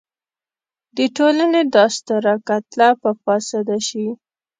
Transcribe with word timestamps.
د 0.97 0.99
ټولنې 1.15 1.61
دا 1.75 1.85
ستره 1.97 2.33
کتله 2.47 2.89
به 3.01 3.11
فاسده 3.23 3.77
شي. 3.87 4.07